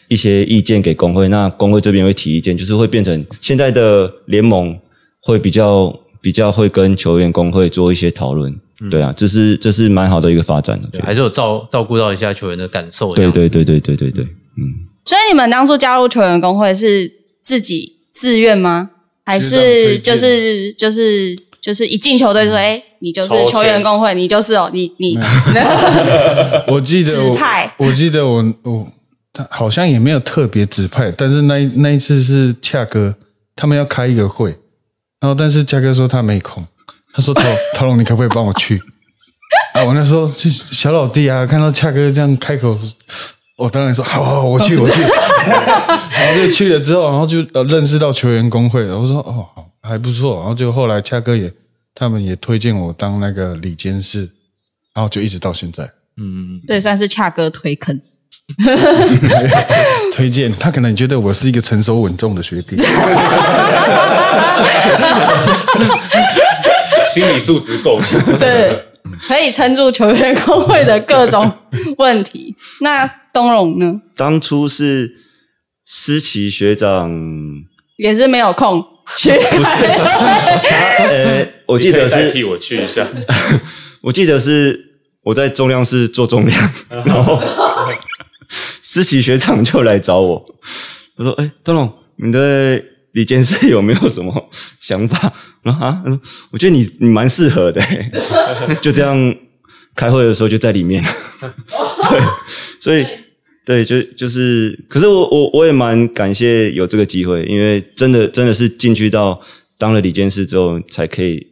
[0.10, 4.78] 一些意见给工会，那工会这边会提意见，就是会变成现在的联盟
[5.22, 8.54] 会比较比较会跟球员工会做一些讨论，
[8.90, 13.12] 对啊，这是这是蛮好的一个发展的，还是有照照顾到一下球员的感受。
[13.14, 14.88] 对对对对对对对，嗯。
[15.06, 18.90] 所以你们当初加入球员工会是自己自愿吗？
[19.26, 22.82] 还是就是就是就是一进球队说哎？
[23.04, 25.18] 你就是球员工会，你就是哦，你你。
[26.68, 28.88] 我记得指派，我记得我我
[29.34, 33.16] 他好像也没有特别指派，但是那那一次是恰哥
[33.56, 34.52] 他们要开一个会，
[35.20, 36.64] 然后但是恰哥说他没空，
[37.14, 37.44] 他说陶
[37.76, 38.82] 陶龙你可不可以帮我去？
[39.76, 42.78] 啊，我那时候小老弟啊，看到恰哥这样开口，
[43.58, 45.02] 我当然说好，好，我去， 我去。
[45.02, 45.10] 然
[46.30, 48.98] 后就去了之后，然后就认识到球员工会了。
[48.98, 50.38] 我说哦，好还不错。
[50.40, 51.52] 然后就后来恰哥也。
[51.94, 54.22] 他们也推荐我当那个里监事，
[54.94, 55.84] 然后就一直到现在。
[56.18, 58.00] 嗯，对，算是恰哥推坑。
[60.14, 62.78] 推荐他可能觉得我是一个成熟稳重的学弟，
[67.14, 68.86] 心理素质够强， 对，
[69.28, 71.52] 可以撑住球员工会的各种
[71.98, 72.56] 问题。
[72.82, 74.02] 那东荣呢？
[74.16, 75.16] 当初是
[75.86, 77.12] 思琪学长，
[77.98, 78.86] 也是没有空。
[79.18, 83.06] 去不是 他呃，我记得是替我去一下。
[84.04, 84.80] 我记得是
[85.24, 86.72] 我在重量室做重量，
[87.06, 87.38] 然后
[88.82, 90.46] 思琪学长就来找我，
[91.18, 96.04] 他说：“哎，东荣，你对李监事有没有什么想法？”然后啊，
[96.52, 97.82] 我觉得你你蛮适合的，
[98.82, 99.36] 就这样
[99.96, 101.04] 开会的时候就在里面。
[102.10, 102.20] 对，
[102.80, 103.06] 所以。
[103.64, 109.40] 对，就就是，可是我我我也蛮感谢有这个机会，因为真的真的是进去到
[109.78, 111.46] 当了李监事之后，才可以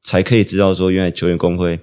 [0.00, 1.80] 才可以知道说，原来球员工会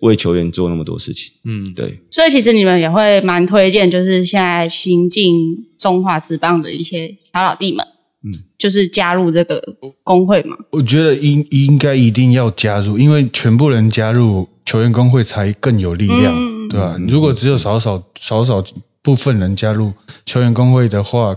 [0.00, 1.32] 为球员做那么多事情。
[1.44, 2.00] 嗯，对。
[2.10, 5.32] 所以其实你们也会蛮推荐，就是现在新进
[5.78, 7.86] 中华职棒的一些小老弟们，
[8.24, 9.62] 嗯，就是加入这个
[10.02, 10.56] 工会嘛。
[10.70, 16.98] 我觉得应应该一定要加入，因为全部人加入球员工会才更有力量，对吧？
[17.08, 18.64] 如果只有少少少少。
[19.04, 19.92] 部分人加入
[20.24, 21.36] 球员工会的话，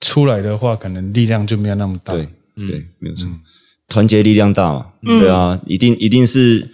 [0.00, 2.12] 出来的话，可能力量就没有那么大。
[2.12, 2.28] 对，
[2.66, 3.28] 对，没有错。
[3.86, 6.68] 团结力量大嘛，对啊，一定一定是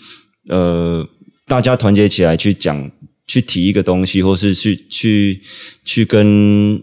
[0.49, 1.07] 呃，
[1.47, 2.91] 大家团结起来去讲、
[3.27, 5.43] 去提一个东西，或是去去
[5.85, 6.83] 去跟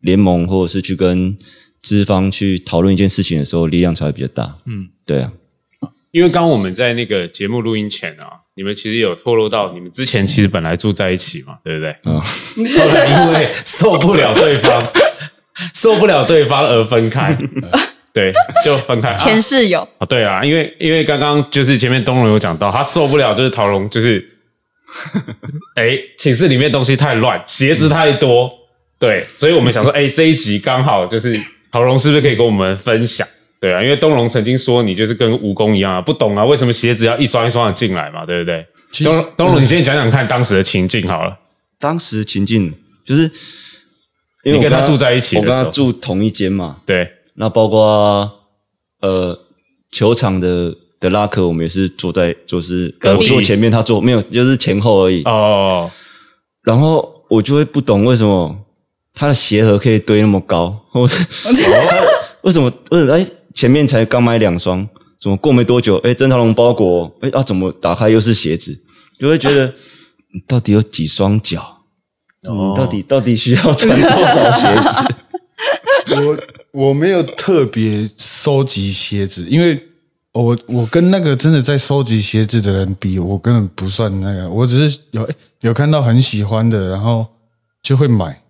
[0.00, 1.36] 联盟，或者是去跟
[1.84, 4.56] 资方去讨论一件事情的时候，力量才会比较大。
[4.64, 5.30] 嗯，对啊，
[6.12, 11.94] 因为刚刚我们在那个节目录音前啊，你们其实有透露到，你们之前其实本来住在一起嘛，对不对？
[12.06, 12.18] 嗯。
[12.18, 14.82] 后来因为受不了对方，
[15.74, 17.36] 受不了对方而分开，
[18.14, 18.32] 对，
[18.64, 19.14] 就分开。
[19.14, 24.26] 前室友啊，对啊，因为因为刚刚就是前面东龙有讲到，他受不了就是陶龙，就是
[25.76, 28.50] 哎，寝室里面东西太乱，鞋子太多，
[28.98, 31.38] 对，所以我们想说，哎，这一集刚好就是
[31.74, 33.26] 陶龙是不是可以跟我们分享？
[33.58, 38.64] 对啊，因为东龙曾经说你就是跟蜈蚣一样啊，不懂啊，为什么鞋子要一双一双的进来嘛，对不对？
[39.02, 41.36] 东东龙，你先讲讲看当时的情境好了。
[41.80, 42.72] 当时情境
[43.04, 43.28] 就是，
[44.44, 46.76] 因为跟他住在一起，我跟他住同一间嘛。
[46.86, 48.30] 对，那包括
[49.00, 49.36] 呃
[49.90, 55.24] 球场的的拉克，我们也是坐在就是我坐前面，他坐没有，就是前后而已。
[55.24, 55.90] 哦。
[56.62, 58.63] 然后我就会不懂为什么
[59.14, 61.14] 他的鞋盒可以堆那么高， 或者
[62.42, 62.72] 为什么？
[62.90, 63.12] 为什么？
[63.14, 63.26] 哎。
[63.54, 64.84] 前面才刚买两双，
[65.20, 65.96] 怎么过没多久？
[65.98, 68.76] 哎，郑涛龙包裹，哎啊，怎么打开又是鞋子？
[69.16, 69.72] 就会觉得
[70.48, 71.82] 到底有几双脚？
[72.42, 75.14] 哦，到底到底需要穿多少鞋子？
[76.72, 79.80] 我我没有特别收集鞋子，因为
[80.32, 84.50] 我我跟那个真的在收集鞋子的人比，我根本不算那个。
[84.50, 87.24] 我只是有有看到很喜欢的，然后
[87.80, 88.42] 就会买，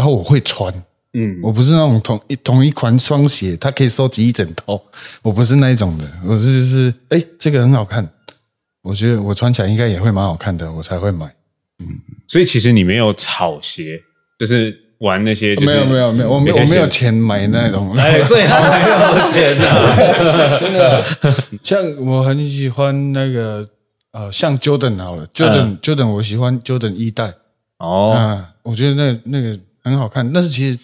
[0.00, 0.72] 然后我会穿。
[1.12, 4.80] 嗯，我不是那种同一同一款双鞋，它可以收集一整套。
[5.20, 8.08] 我不是那一种的，我是是，哎，这个很好看，
[8.80, 11.26] 我觉得我穿起来应该也会蛮好看的，我才会买。
[11.80, 11.86] 嗯，
[12.26, 14.00] 所以其实你没有炒鞋，
[14.38, 21.04] 就是玩那些，没有没有没有，我没我没有钱买那种，哎，最好没有钱的， 真的。
[21.62, 23.68] 像我很喜欢那个
[24.12, 27.34] 呃，像 Jordan 好了，Jordan Jordan 我喜欢 Jordan 一代。
[27.78, 30.78] 哦，嗯，我觉得那那个很好看，但是其实。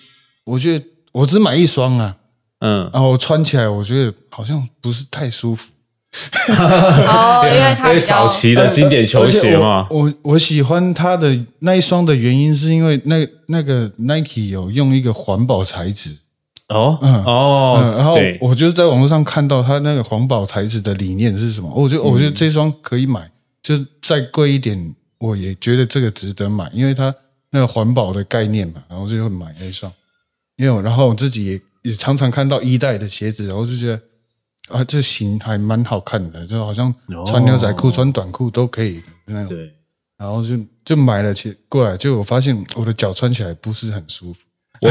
[0.47, 2.19] 我觉得我只买一双啊，
[2.61, 5.73] 嗯，然后我穿起来，我觉得好像不是太舒服。
[6.55, 9.89] 哦，因为它早期的经典球鞋嘛。
[9.91, 16.17] 我我喜欢它的那一双的原因，是因为那那个 Nike 有用一个环保材质。
[16.69, 23.29] 哦，嗯，哦，然后我就是在网络上看到它那个环保材质的理念是什么，我觉得我觉得这双可以买，
[23.61, 27.13] 就是再贵一点，我也觉得这个值得买，因为它
[27.57, 29.91] 那个环保的概念嘛，然后就会买那一双。
[30.57, 33.99] 因为然后我自己也也常常看到一代的鞋子，然后就觉得
[34.69, 39.49] 啊，这型还蛮好看的，就好像穿牛仔裤、穿短裤都可以的那种。
[39.49, 39.73] 对，
[40.19, 44.41] 然后就就买了起过来，就我发现我的脚穿起来不是很舒服。
[44.83, 44.91] 我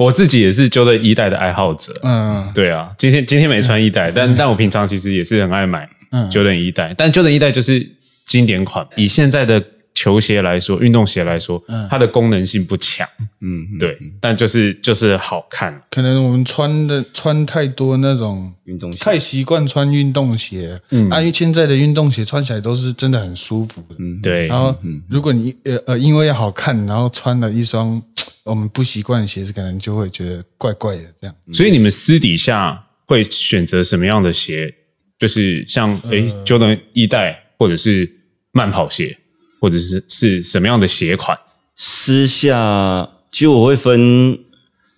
[0.06, 1.92] 我自己也是 Jordan 一代的爱好者。
[2.02, 5.86] 嗯，对啊，今天今天没穿一代，但但我平常其实也是很爱买
[6.30, 7.86] Jordan 一代，但 Jordan 一代就是
[8.24, 9.62] 经典款，以现在的。
[9.98, 13.04] 球鞋来说，运动鞋来说，它的功能性不强，
[13.40, 15.82] 嗯，对，但就是就是好看。
[15.90, 24.46] 可能我们穿的穿太多那种运动鞋，太习惯穿运动鞋，嗯，因为现在的运动鞋穿起来都是真的很舒服的，嗯，对。
[24.46, 24.72] 然后，
[25.08, 28.00] 如果你呃呃因为要好看，然后穿了一双
[28.44, 31.34] 我们不习惯的鞋子，可能就会觉得怪怪的这样。
[31.52, 34.72] 所以你们私底下会选择什么样的鞋？
[35.18, 38.08] 就是像哎，Jordan 一代或者是
[38.52, 39.18] 慢跑鞋。
[39.60, 41.38] 或者是是什么样的鞋款？
[41.76, 44.38] 私下其实我会分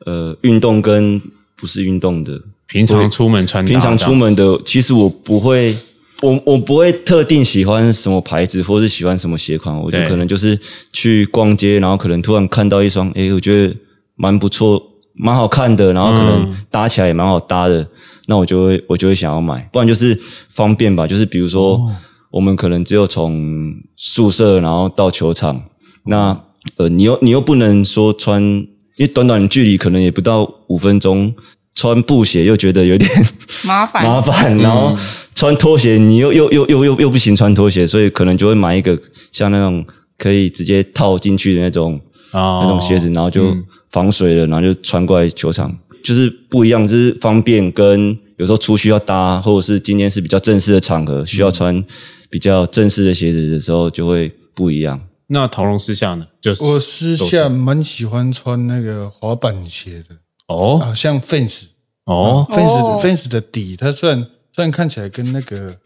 [0.06, 1.20] 呃运动跟
[1.54, 2.40] 不是运动的。
[2.66, 5.76] 平常出门穿，平常出门的，其实我不会，
[6.22, 10.58] 我我不会特定喜欢什么牌子，或是喜欢什么鞋款，我就可能就是
[10.92, 13.76] 去逛街，然后可能突然看到一双，诶，我觉得
[14.14, 14.80] 蛮不错，
[15.14, 17.86] 蛮好看的，然后可能搭起来也蛮好搭的，
[18.26, 20.18] 那我就会我就会想要买，不然就是
[20.48, 21.92] 方便吧，就是比如说。
[22.30, 25.62] 我们可能只有从宿舍然后到球场，
[26.04, 26.40] 那
[26.76, 28.66] 呃，你又你又不能说穿，因
[28.98, 31.34] 为短短的距离可能也不到五分钟，
[31.74, 33.10] 穿布鞋又觉得有点
[33.66, 34.04] 麻烦。
[34.04, 34.94] 麻烦，然后
[35.34, 38.96] 穿拖鞋你又又又又又又不行穿拖鞋，所以可能就会买一个
[39.32, 39.84] 像那种
[40.18, 41.98] 可以直接套进去的那种
[42.32, 43.56] 那种鞋子，然后就
[43.90, 51.82] 防水了，然后就穿过来球场，就是不一样，就是方便跟有时候出去要搭，或者是今天是比较正式的场合需要穿。
[52.30, 55.08] 比较正式的鞋子的时候就会不一样。
[55.26, 56.26] 那陶龙私下呢？
[56.40, 60.16] 就是我私下蛮喜欢穿那个滑板鞋的。
[60.46, 61.66] 哦，像 Fence
[62.04, 65.76] 哦，Fence Fence 的底，它虽然虽然看起来跟那个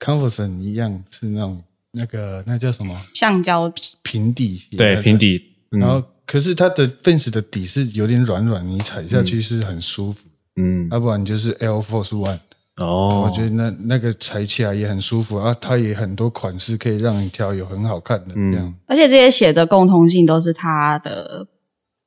[0.00, 2.98] Converse 一样是那种那个那叫什么？
[3.12, 3.70] 橡胶
[4.02, 10.20] 平底鞋，对平底，然后可是它的 Fence 的底是有点软软，你踩下去是很舒服。
[10.56, 12.38] 嗯，要不然就是 Air Force One。
[12.78, 18.74] 哦，我觉得那那个踩起来也很舒服啊，它也很多款式可以让你挑，有很好看的这样。
[18.86, 21.46] 而且这些鞋的共通性都是它的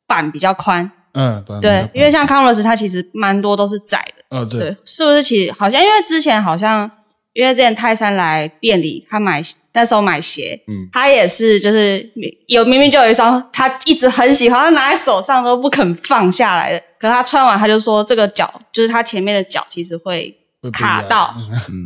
[0.05, 4.59] 板比较宽，嗯，不然对，因为像 Converse 它其实蛮多都是窄的，哦对。
[4.59, 5.23] 对，是不是？
[5.23, 6.89] 其实好像因为之前好像
[7.33, 9.41] 因为之前泰山来店里，他买
[9.73, 12.07] 那时候买鞋，嗯，他也是就是
[12.47, 20.35] 有明明就有一双他一直很喜欢，他拿在手上都不肯放下来的，可他穿完他就说这个脚就是他前面的脚其实会
[20.71, 21.33] 卡到，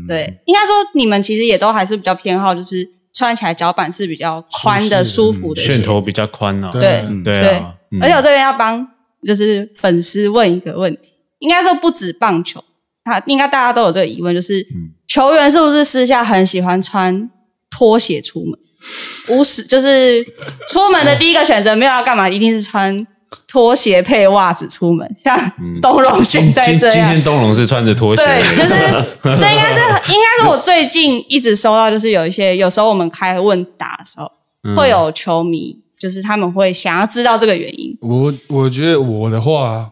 [0.07, 7.63] 对，应该说你们其实也都还是比较偏好就是穿起来脚板是比较宽的、舒服的鞋楦头比较宽啊，对嗯对。
[8.01, 8.87] 而且我这边要帮
[9.25, 12.63] 就是粉丝问一个问题，应该说不止棒球，
[13.03, 14.91] 他应该大家都有这个疑问，就是、嗯。
[15.05, 17.29] 球员是不是私下很喜欢穿
[17.69, 18.59] 拖鞋出门？
[19.29, 20.25] 无时就是
[20.67, 22.97] 出门的第一个选择没有要干嘛，一定是穿
[23.47, 27.09] 拖鞋配袜子出门，像东荣现在今今这样。
[27.09, 28.73] 天东龙是穿着拖鞋，对，就是
[29.39, 29.79] 这应该是
[30.11, 34.31] 应该是我最近一直收到，就是有一些有时候我们开问答的时候，
[34.63, 37.97] 嗯会有球迷，就是他们会想要知道这个原因。
[38.01, 39.89] 我我觉得我的话，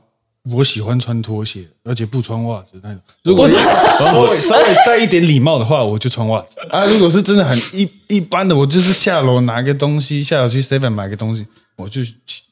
[0.55, 2.99] 我喜欢穿拖鞋，而且不穿袜子那种。
[3.23, 3.55] 如果是
[4.01, 6.83] 稍微稍微带一点礼貌的话，我就穿袜子啊。
[6.85, 11.45] 如果是真的很一一般的，我就是下楼拿个东西，下楼去 seven 买个东西，
[11.81, 12.01] 我就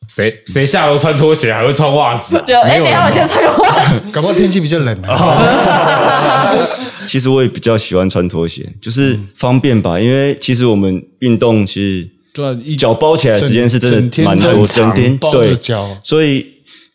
[0.07, 2.43] 谁谁下楼穿拖鞋还会穿袜子啊？
[2.47, 4.01] 有我先穿个袜子。
[4.11, 6.57] 搞不好天气比较冷啊。
[7.07, 9.99] 其实我也比较喜欢穿拖鞋，就是方便吧。
[9.99, 16.45] 因为其实我们运动其实对啊，一脚包起来的时间是真的蛮多，整天包着对，脚，所以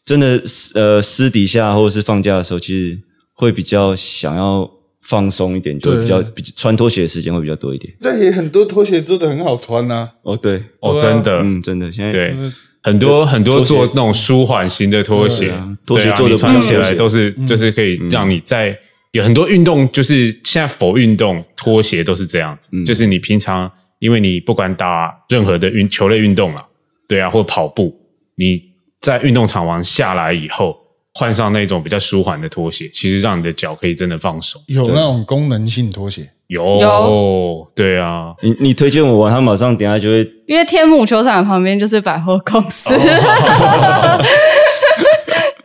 [0.05, 0.41] 真的
[0.74, 2.99] 呃私底下或者是放假的时候，其实
[3.32, 4.70] 会比较想要
[5.05, 7.93] 放松一点，就会比较比穿拖鞋的时间会比较多一点。
[8.01, 10.11] 但也很多拖鞋做的很好穿呐。
[10.23, 12.35] 哦，对，哦，真的，嗯，真的，现在对，
[12.83, 15.49] 很多很多做那种舒缓型的拖鞋。
[15.49, 18.77] 对啊，拖鞋做得你穿起来都是就是可以让你在
[19.13, 26.65] 有很多运动，就是现在否运动拖鞋都是这样子，就是你平常因为你不管打任何的运球类运动啊，
[27.07, 27.95] 对啊，或跑步，
[28.37, 28.63] 你
[29.01, 30.84] 在运动场完下来以后。
[31.15, 34.61] 换上那种比较舒缓的拖鞋，其实让你的脚可以真的放松。
[34.67, 42.99] 有那种功能性拖鞋，有，有对啊，你你推荐我，他马上等下就会因为天母球场旁边就是百货公司，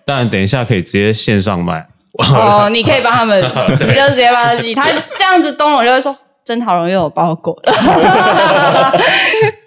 [0.06, 1.88] 当然等一下可以直接线上卖。
[2.18, 3.42] 哦，你可以帮他们，
[3.80, 4.76] 你就直接帮他寄。
[4.76, 7.74] 他这样子，东龙就会说：“真好容易有包裹了。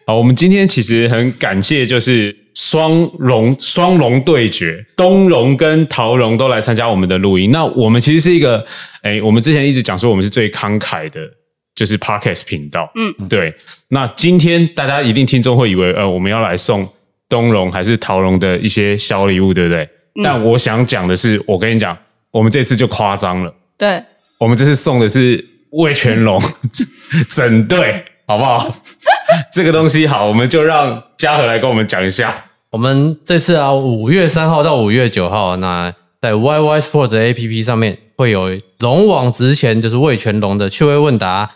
[0.07, 7.50] 好，我们今天其实很感谢，就是双龙双龙对决，东龙跟桃龙都来参加我们的录音。
[7.50, 8.66] 那我们其实是一个，
[9.03, 11.30] 哎，我们之前一直讲说我们是最慷慨的，
[11.74, 12.90] 就是 Podcast 频道。
[12.94, 13.55] 嗯，对。
[13.88, 16.88] 那今天大家一定听众会以为，呃，我们要来送
[17.28, 19.88] 东龙还是桃龙的一些小礼物，对不对？
[20.22, 21.96] 但我想讲的是，我跟你讲，
[22.30, 24.03] 我们这次就夸张了。”对，
[24.38, 26.38] 我们这次送的是魏全龙
[27.30, 28.75] 整队，好不好？
[29.53, 32.45] 这个东西好，我们就让嘉禾来跟我们讲一下。
[32.70, 41.51] 我们这次啊，五月三号到五月九号，那在 YY Sport 的 APP 上面会有龙网直前就是魏全龙的趣味问答，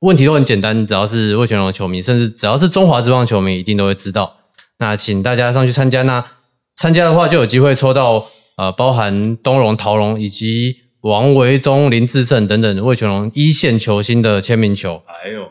[0.00, 4.36] 问题都很简单，只要是魏全龙的球迷，甚至只要是中华之棒球迷，一定都会知道。
[4.78, 6.24] 那请大家上去参加，那
[6.76, 15.02] 参加的话就有机会抽到呃，包含东龙、桃龙以及王维忠、林志胜等等魏全龙一线球星的签名球。
[15.06, 15.50] 哎呦，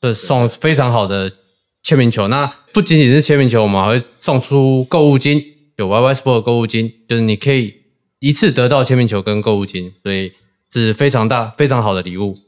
[0.00, 1.32] 这送非常好的
[1.82, 2.28] 签名球。
[2.28, 5.42] 那不仅仅是签名球，我们还会送出购物金，
[5.76, 7.74] 有 YY Sport 的购物金，就是你可以
[8.20, 10.32] 一次得到签名球跟购物金，所以
[10.72, 12.38] 是非常大、非常好的礼物。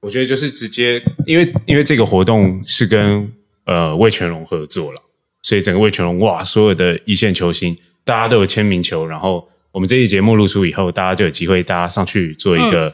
[0.00, 3.32] 我觉得就是直接，因为因为这个活动是跟
[3.64, 5.00] 呃魏全龙合作了，
[5.42, 12.92] 所以整个魏全龙哇，所有的一线球星大家都有签名球，然后我们这期节目录出以后，大家就有机会大家上去做一个、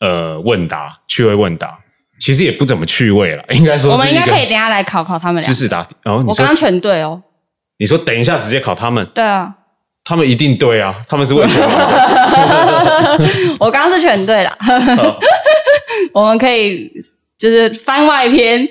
[0.00, 1.79] 呃问答趣味问答，
[2.20, 5.48] 其实也不怎么趣味了， 应该说我们应该可以等一下来考考他们俩。
[5.48, 5.96] 知识答题。
[6.02, 7.20] 然后刚刚全对哦，
[7.78, 9.54] 你说等一下直接考他们，对啊，
[10.04, 11.66] 他们一定对啊，他们是为什么。
[13.58, 14.56] 我刚刚是全对了。
[16.12, 16.90] 我们可以
[17.38, 18.66] 就是番外篇，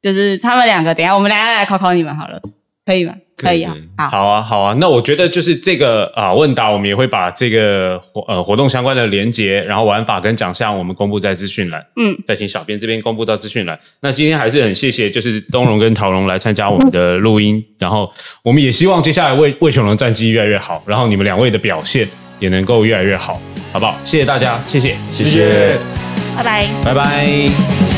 [0.00, 2.40] 就是他们两个，等一下我们等一下来考考你们好了，
[2.84, 3.14] 可以吗？
[3.36, 11.84] 可以啊，好，好啊，好啊，那我觉得就是这个啊问答，我们也会把这个活呃活动相关的连接，然后玩法跟奖项，我们公布在资讯栏。
[11.96, 13.78] 嗯，再请小编这边公布到资讯栏。
[14.00, 18.08] 那今天还是很谢谢，就是东荣跟陶荣来参加我们的录音，然后
[18.44, 22.08] 我们也希望接下来魏魏雄龙战绩越来越好，然后你们两位的表现
[22.38, 23.40] 也能够越来越好，
[23.72, 23.96] 好不好？
[24.04, 25.76] 谢谢大家，谢谢，谢谢。
[26.36, 26.66] 拜拜。
[26.84, 27.91] 拜拜。